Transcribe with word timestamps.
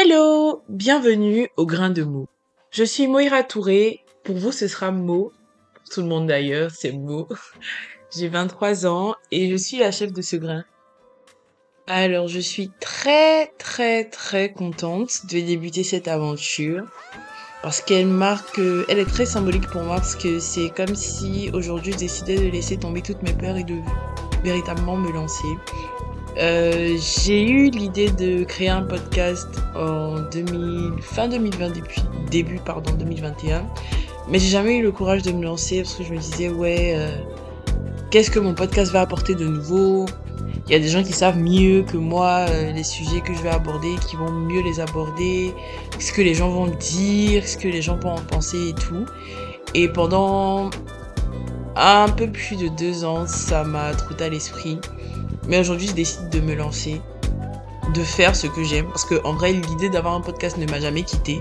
Hello, 0.00 0.62
bienvenue 0.68 1.48
au 1.56 1.66
grain 1.66 1.90
de 1.90 2.04
mots. 2.04 2.28
Je 2.70 2.84
suis 2.84 3.08
Moira 3.08 3.42
Touré. 3.42 4.04
Pour 4.22 4.36
vous, 4.36 4.52
ce 4.52 4.68
sera 4.68 4.92
Mo. 4.92 5.32
Tout 5.90 6.02
le 6.02 6.06
monde 6.06 6.28
d'ailleurs, 6.28 6.70
c'est 6.70 6.92
Mo. 6.92 7.26
J'ai 8.16 8.28
23 8.28 8.86
ans 8.86 9.16
et 9.32 9.50
je 9.50 9.56
suis 9.56 9.78
la 9.78 9.90
chef 9.90 10.12
de 10.12 10.22
ce 10.22 10.36
grain. 10.36 10.64
Alors, 11.88 12.28
je 12.28 12.38
suis 12.38 12.70
très, 12.78 13.48
très, 13.58 14.04
très 14.04 14.52
contente 14.52 15.26
de 15.32 15.40
débuter 15.40 15.82
cette 15.82 16.06
aventure 16.06 16.84
parce 17.64 17.80
qu'elle 17.80 18.06
marque, 18.06 18.60
elle 18.88 19.00
est 19.00 19.10
très 19.10 19.26
symbolique 19.26 19.66
pour 19.66 19.82
moi 19.82 19.96
parce 19.96 20.14
que 20.14 20.38
c'est 20.38 20.70
comme 20.70 20.94
si 20.94 21.50
aujourd'hui 21.52 21.90
je 21.90 21.98
décidais 21.98 22.36
de 22.36 22.48
laisser 22.48 22.76
tomber 22.76 23.02
toutes 23.02 23.24
mes 23.24 23.32
peurs 23.32 23.56
et 23.56 23.64
de 23.64 23.74
véritablement 24.42 24.96
me 24.96 25.12
lancer. 25.12 25.48
Euh, 26.38 26.96
j'ai 27.00 27.42
eu 27.42 27.70
l'idée 27.70 28.10
de 28.10 28.44
créer 28.44 28.68
un 28.68 28.82
podcast 28.82 29.48
en 29.74 30.20
2000, 30.30 30.92
fin 31.00 31.26
2020, 31.26 31.70
depuis 31.74 32.02
début 32.30 32.60
pardon 32.64 32.92
2021, 32.92 33.66
mais 34.28 34.38
j'ai 34.38 34.48
jamais 34.48 34.76
eu 34.76 34.82
le 34.82 34.92
courage 34.92 35.22
de 35.22 35.32
me 35.32 35.42
lancer 35.42 35.82
parce 35.82 35.94
que 35.94 36.04
je 36.04 36.12
me 36.12 36.18
disais 36.18 36.48
ouais, 36.48 36.92
euh, 36.94 37.10
qu'est-ce 38.10 38.30
que 38.30 38.38
mon 38.38 38.54
podcast 38.54 38.92
va 38.92 39.00
apporter 39.00 39.34
de 39.34 39.46
nouveau? 39.46 40.06
Il 40.66 40.72
y 40.72 40.74
a 40.74 40.78
des 40.78 40.88
gens 40.88 41.02
qui 41.02 41.12
savent 41.12 41.38
mieux 41.38 41.82
que 41.82 41.96
moi 41.96 42.46
euh, 42.50 42.72
les 42.72 42.84
sujets 42.84 43.20
que 43.20 43.34
je 43.34 43.40
vais 43.40 43.50
aborder, 43.50 43.94
qui 44.06 44.16
vont 44.16 44.30
mieux 44.30 44.62
les 44.62 44.80
aborder, 44.80 45.54
ce 45.98 46.12
que 46.12 46.22
les 46.22 46.34
gens 46.34 46.50
vont 46.50 46.66
dire, 46.68 47.48
ce 47.48 47.56
que 47.56 47.68
les 47.68 47.82
gens 47.82 47.96
vont 47.96 48.12
en 48.12 48.20
penser 48.20 48.68
et 48.68 48.74
tout. 48.74 49.06
Et 49.74 49.88
pendant 49.88 50.70
un 51.78 52.08
peu 52.08 52.26
plus 52.26 52.56
de 52.56 52.68
deux 52.68 53.04
ans, 53.04 53.26
ça 53.26 53.64
m'a 53.64 53.92
trotté 53.94 54.24
à 54.24 54.28
l'esprit. 54.28 54.78
Mais 55.46 55.58
aujourd'hui, 55.60 55.86
je 55.86 55.92
décide 55.92 56.28
de 56.30 56.40
me 56.40 56.54
lancer, 56.54 57.00
de 57.94 58.02
faire 58.02 58.34
ce 58.34 58.46
que 58.46 58.64
j'aime. 58.64 58.86
Parce 58.88 59.04
que 59.04 59.24
en 59.24 59.32
vrai, 59.32 59.52
l'idée 59.52 59.88
d'avoir 59.88 60.14
un 60.14 60.20
podcast 60.20 60.58
ne 60.58 60.66
m'a 60.66 60.80
jamais 60.80 61.02
quitté. 61.02 61.40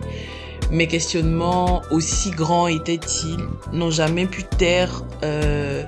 Mes 0.70 0.88
questionnements, 0.88 1.82
aussi 1.92 2.32
grands 2.32 2.68
étaient-ils, 2.68 3.40
n'ont 3.74 3.90
jamais 3.90 4.26
pu 4.26 4.44
taire 4.44 5.04
euh, 5.24 5.84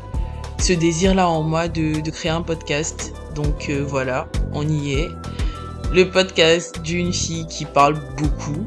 ce 0.57 0.73
désir-là 0.73 1.29
en 1.29 1.43
moi 1.43 1.67
de, 1.67 2.09
créer 2.09 2.31
un 2.31 2.41
podcast. 2.41 3.13
Donc 3.35 3.69
euh, 3.69 3.83
voilà, 3.85 4.27
on 4.53 4.67
y 4.67 4.93
est. 4.93 5.09
Le 5.91 6.09
podcast 6.09 6.81
d'une 6.81 7.13
fille 7.13 7.45
qui 7.47 7.65
parle 7.65 7.99
beaucoup. 8.17 8.65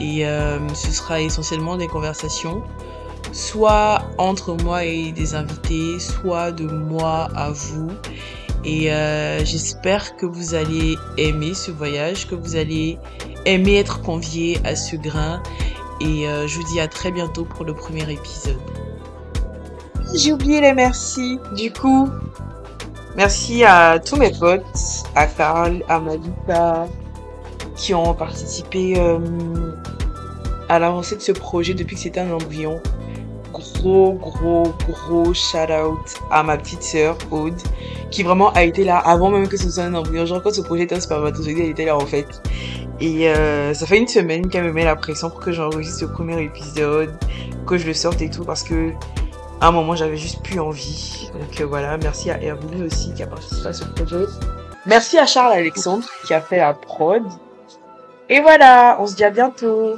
Et 0.00 0.26
euh, 0.26 0.58
ce 0.74 0.90
sera 0.90 1.20
essentiellement 1.20 1.76
des 1.76 1.86
conversations 1.86 2.62
soit 3.34 4.02
entre 4.16 4.54
moi 4.62 4.84
et 4.84 5.10
des 5.12 5.34
invités, 5.34 5.98
soit 5.98 6.52
de 6.52 6.66
moi 6.66 7.28
à 7.34 7.50
vous. 7.50 7.88
Et 8.64 8.92
euh, 8.92 9.44
j'espère 9.44 10.16
que 10.16 10.24
vous 10.24 10.54
allez 10.54 10.96
aimer 11.18 11.52
ce 11.52 11.70
voyage, 11.70 12.28
que 12.28 12.34
vous 12.34 12.56
allez 12.56 12.98
aimer 13.44 13.76
être 13.76 14.00
convié 14.00 14.58
à 14.64 14.76
ce 14.76 14.96
grain. 14.96 15.42
Et 16.00 16.28
euh, 16.28 16.46
je 16.46 16.60
vous 16.60 16.66
dis 16.72 16.80
à 16.80 16.88
très 16.88 17.10
bientôt 17.10 17.44
pour 17.44 17.64
le 17.64 17.74
premier 17.74 18.10
épisode. 18.10 18.60
J'ai 20.14 20.32
oublié 20.32 20.60
les 20.60 20.72
merci. 20.72 21.38
Du 21.56 21.72
coup, 21.72 22.08
merci 23.16 23.64
à 23.64 23.98
tous 23.98 24.16
mes 24.16 24.30
potes, 24.30 24.64
à 25.16 25.26
Carl, 25.26 25.82
à 25.88 25.98
Malika, 25.98 26.86
qui 27.74 27.94
ont 27.94 28.14
participé 28.14 28.94
euh, 28.96 29.18
à 30.68 30.78
l'avancée 30.78 31.16
de 31.16 31.20
ce 31.20 31.32
projet 31.32 31.74
depuis 31.74 31.96
que 31.96 32.02
c'était 32.02 32.20
un 32.20 32.32
embryon 32.32 32.80
gros, 33.54 34.12
gros, 34.14 34.74
gros 34.88 35.34
shout 35.34 35.70
out 35.70 35.98
à 36.30 36.42
ma 36.42 36.56
petite 36.56 36.82
sœur, 36.82 37.16
Aude, 37.30 37.54
qui 38.10 38.22
vraiment 38.22 38.52
a 38.52 38.64
été 38.64 38.84
là 38.84 38.98
avant 38.98 39.30
même 39.30 39.48
que 39.48 39.56
ce 39.56 39.70
soit 39.70 39.84
un 39.84 39.94
embryon. 39.94 40.26
Genre, 40.26 40.42
quand 40.42 40.52
ce 40.52 40.60
projet 40.60 40.84
était 40.84 40.96
un 40.96 41.00
spermatozoïde, 41.00 41.58
elle 41.58 41.70
était 41.70 41.84
là 41.84 41.96
en 41.96 42.06
fait. 42.06 42.26
Et 43.00 43.28
euh, 43.28 43.74
ça 43.74 43.86
fait 43.86 43.98
une 43.98 44.08
semaine 44.08 44.48
qu'elle 44.48 44.64
me 44.64 44.72
met 44.72 44.84
la 44.84 44.96
pression 44.96 45.30
pour 45.30 45.40
que 45.40 45.52
j'enregistre 45.52 46.00
ce 46.00 46.04
premier 46.04 46.42
épisode, 46.42 47.12
que 47.66 47.76
je 47.76 47.86
le 47.86 47.94
sorte 47.94 48.22
et 48.22 48.30
tout, 48.30 48.44
parce 48.44 48.62
que 48.62 48.90
à 49.60 49.68
un 49.68 49.72
moment, 49.72 49.94
j'avais 49.94 50.16
juste 50.16 50.42
plus 50.42 50.60
envie. 50.60 51.30
Donc 51.32 51.60
euh, 51.60 51.66
voilà, 51.66 51.96
merci 51.96 52.30
à 52.30 52.38
Erwin 52.42 52.84
aussi 52.84 53.12
qui 53.14 53.22
a 53.22 53.26
participé 53.26 53.68
à 53.68 53.72
ce 53.72 53.84
projet. 53.84 54.24
Merci 54.86 55.18
à 55.18 55.26
Charles 55.26 55.52
Alexandre 55.52 56.04
qui 56.26 56.34
a 56.34 56.40
fait 56.40 56.58
la 56.58 56.74
prod. 56.74 57.22
Et 58.28 58.40
voilà, 58.40 58.98
on 59.00 59.06
se 59.06 59.14
dit 59.14 59.24
à 59.24 59.30
bientôt. 59.30 59.96